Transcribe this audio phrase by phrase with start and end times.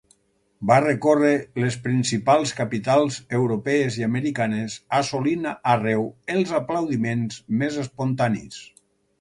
[0.69, 8.63] Va recórrer les principals capitals europees i americanes, assolint arreu els aplaudiments més espontanis.